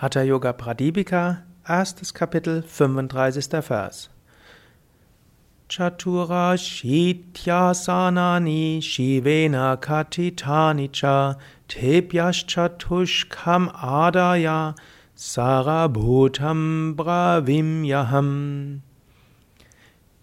[0.00, 3.60] Hatha Yoga Pradipika, erstes Kapitel, 35.
[3.60, 4.08] Vers.
[5.68, 11.36] Chatura Shityasanani Shivena Katitani cha
[11.68, 14.74] Tepyaschatushkam Adaya
[15.14, 18.80] Sarabhutam Bravimyaham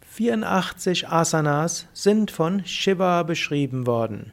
[0.01, 4.31] 84 Asanas sind von Shiva beschrieben worden.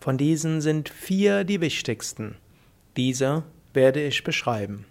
[0.00, 2.36] Von diesen sind vier die wichtigsten.
[2.96, 3.42] Diese
[3.76, 4.84] werde ich beschreiben.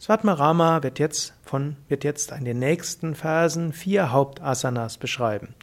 [0.00, 5.54] Svatmarama wird jetzt, von, wird jetzt in den nächsten Versen vier Hauptasanas beschreiben.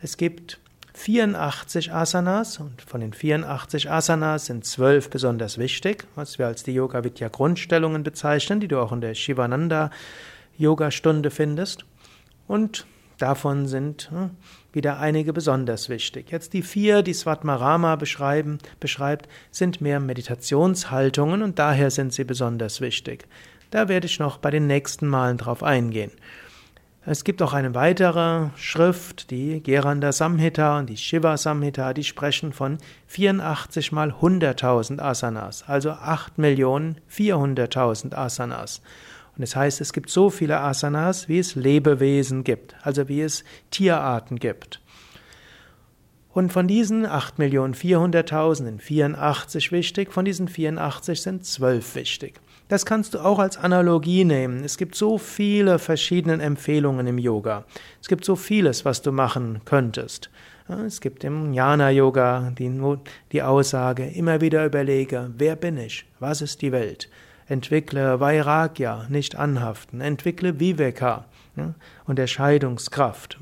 [0.00, 0.58] Es gibt
[0.94, 6.72] 84 Asanas und von den 84 Asanas sind zwölf besonders wichtig, was wir als die
[6.72, 9.90] Yoga Vidya Grundstellungen bezeichnen, die du auch in der Shivananda
[10.58, 11.84] Yoga Stunde findest.
[12.46, 12.86] Und
[13.20, 14.30] Davon sind hm,
[14.72, 16.30] wieder einige besonders wichtig.
[16.30, 22.80] Jetzt die vier, die Svatmarama beschreiben, beschreibt, sind mehr Meditationshaltungen und daher sind sie besonders
[22.80, 23.26] wichtig.
[23.70, 26.12] Da werde ich noch bei den nächsten Malen drauf eingehen.
[27.04, 32.54] Es gibt auch eine weitere Schrift, die Geranda Samhita und die Shiva Samhita, die sprechen
[32.54, 38.80] von 84 mal 100.000 Asanas, also 8.400.000 Asanas.
[39.36, 43.44] Und das heißt, es gibt so viele Asanas, wie es Lebewesen gibt, also wie es
[43.70, 44.80] Tierarten gibt.
[46.32, 52.40] Und von diesen 8.400.000 sind 84 wichtig, von diesen 84 sind 12 wichtig.
[52.68, 54.62] Das kannst du auch als Analogie nehmen.
[54.62, 57.64] Es gibt so viele verschiedene Empfehlungen im Yoga.
[58.00, 60.30] Es gibt so vieles, was du machen könntest.
[60.86, 62.70] Es gibt im Jnana-Yoga die,
[63.32, 66.06] die Aussage, immer wieder überlege, wer bin ich?
[66.20, 67.10] Was ist die Welt?
[67.50, 70.00] Entwickle Vairagya, nicht anhaften.
[70.00, 71.24] Entwickle Viveka,
[71.56, 71.74] ja,
[72.06, 73.40] Unterscheidungskraft.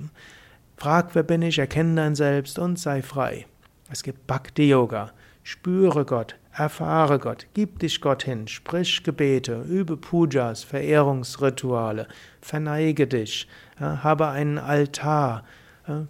[0.79, 3.47] Frag, wer bin ich, erkenne dein Selbst und sei frei.
[3.91, 5.13] Es gibt Bhakti Yoga.
[5.43, 12.09] Spüre Gott, erfahre Gott, gib dich Gott hin, sprich Gebete, übe Pujas, Verehrungsrituale,
[12.41, 13.47] verneige dich,
[13.79, 15.45] ja, habe einen Altar,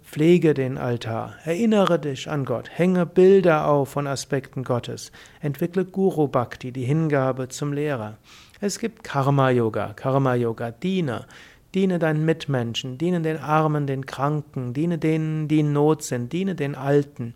[0.03, 6.27] Pflege den Altar, erinnere dich an Gott, hänge Bilder auf von Aspekten Gottes, entwickle Guru
[6.27, 8.17] Bhakti, die Hingabe zum Lehrer.
[8.59, 11.27] Es gibt Karma Yoga, Karma Yoga, diene,
[11.73, 16.55] diene deinen Mitmenschen, diene den Armen, den Kranken, diene denen, die in Not sind, diene
[16.55, 17.33] den Alten,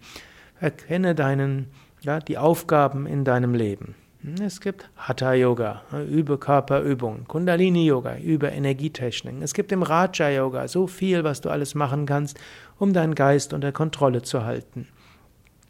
[0.60, 1.68] erkenne deinen,
[2.02, 3.96] ja, die Aufgaben in deinem Leben.
[4.42, 9.42] Es gibt Hatha Yoga, übe Körperübungen, Kundalini Yoga, übe Energietechniken.
[9.42, 12.40] Es gibt im Raja Yoga so viel, was du alles machen kannst,
[12.80, 14.88] um deinen Geist unter Kontrolle zu halten.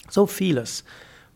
[0.07, 0.85] So vieles.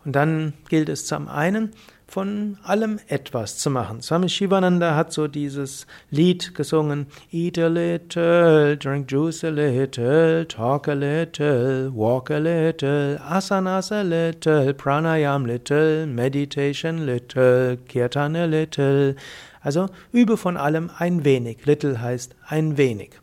[0.05, 1.71] Und dann gilt es zum einen,
[2.07, 4.01] von allem etwas zu machen.
[4.01, 10.87] Swami Shivananda hat so dieses Lied gesungen: Eat a little, drink juice a little, talk
[10.87, 19.15] a little, walk a little, asanas a little, pranayam little, meditation little, kirtan a little.
[19.61, 21.65] Also übe von allem ein wenig.
[21.65, 23.19] Little heißt ein wenig.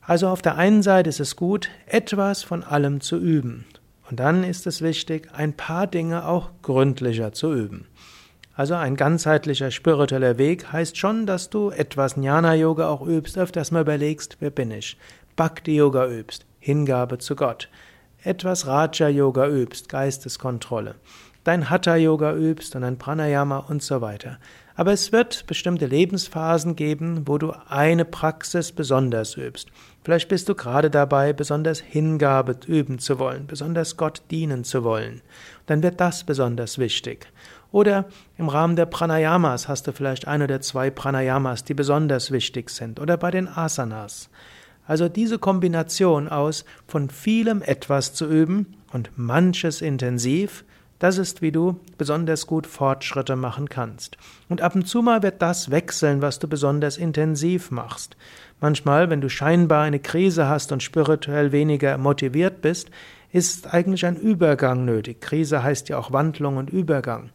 [0.00, 3.64] Also auf der einen Seite ist es gut, etwas von allem zu üben.
[4.10, 7.86] Und dann ist es wichtig, ein paar Dinge auch gründlicher zu üben.
[8.54, 13.82] Also ein ganzheitlicher spiritueller Weg heißt schon, dass du etwas Jnana-Yoga auch übst, öfters mal
[13.82, 14.98] überlegst, wer bin ich?
[15.36, 17.68] Bhakti-Yoga übst, Hingabe zu Gott.
[18.22, 20.96] Etwas Raja-Yoga übst, Geisteskontrolle.
[21.44, 24.38] Dein Hatha-Yoga übst und ein Pranayama und so weiter.
[24.74, 29.68] Aber es wird bestimmte Lebensphasen geben, wo du eine Praxis besonders übst.
[30.04, 35.22] Vielleicht bist du gerade dabei, besonders Hingabe üben zu wollen, besonders Gott dienen zu wollen.
[35.66, 37.26] Dann wird das besonders wichtig.
[37.72, 42.70] Oder im Rahmen der Pranayamas hast du vielleicht ein oder zwei Pranayamas, die besonders wichtig
[42.70, 43.00] sind.
[43.00, 44.28] Oder bei den Asanas.
[44.86, 50.64] Also diese Kombination aus von vielem etwas zu üben und manches intensiv
[51.00, 54.16] das ist, wie du besonders gut Fortschritte machen kannst.
[54.48, 58.16] Und ab und zu mal wird das wechseln, was du besonders intensiv machst.
[58.60, 62.90] Manchmal, wenn du scheinbar eine Krise hast und spirituell weniger motiviert bist,
[63.32, 65.20] ist eigentlich ein Übergang nötig.
[65.22, 67.30] Krise heißt ja auch Wandlung und Übergang.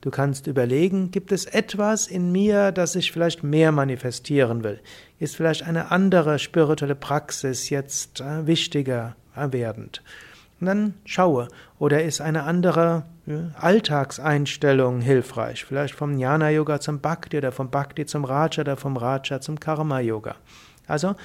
[0.00, 4.80] Du kannst überlegen, gibt es etwas in mir, das ich vielleicht mehr manifestieren will?
[5.18, 10.02] Ist vielleicht eine andere spirituelle Praxis jetzt äh, wichtiger werdend?
[10.60, 11.48] Und dann schaue,
[11.78, 13.04] oder ist eine andere
[13.60, 15.64] Alltagseinstellung hilfreich?
[15.64, 19.58] Vielleicht vom Jnana Yoga zum Bhakti oder vom Bhakti zum Raja oder vom Raja zum
[19.58, 20.36] Karma Yoga.
[20.86, 21.16] Also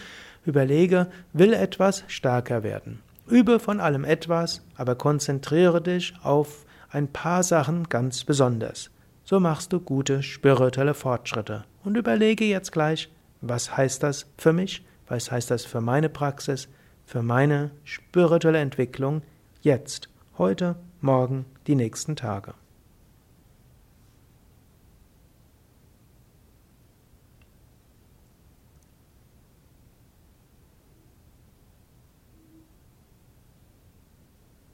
[0.45, 2.99] überlege, will etwas stärker werden.
[3.27, 8.89] Übe von allem etwas, aber konzentriere dich auf ein paar Sachen ganz besonders.
[9.23, 11.63] So machst du gute spirituelle Fortschritte.
[11.83, 13.11] Und überlege jetzt gleich,
[13.41, 14.83] was heißt das für mich?
[15.07, 16.67] Was heißt das für meine Praxis?
[17.09, 19.23] Für meine spirituelle Entwicklung
[19.63, 22.53] jetzt, heute, morgen, die nächsten Tage.